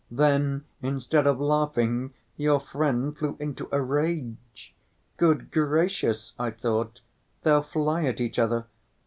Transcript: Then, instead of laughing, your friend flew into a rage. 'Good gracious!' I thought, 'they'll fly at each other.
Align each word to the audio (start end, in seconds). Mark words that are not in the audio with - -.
Then, 0.09 0.65
instead 0.81 1.27
of 1.27 1.39
laughing, 1.39 2.15
your 2.35 2.59
friend 2.59 3.15
flew 3.15 3.37
into 3.39 3.69
a 3.71 3.79
rage. 3.83 4.73
'Good 5.17 5.51
gracious!' 5.51 6.33
I 6.39 6.49
thought, 6.49 7.01
'they'll 7.43 7.61
fly 7.61 8.05
at 8.05 8.19
each 8.19 8.39
other. 8.39 8.65